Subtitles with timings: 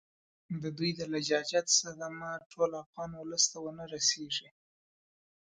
[0.61, 4.49] د دوی د لجاجت صدمه ټول افغان اولس ته ونه رسیږي.